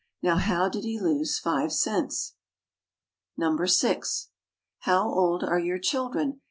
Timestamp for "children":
5.77-6.39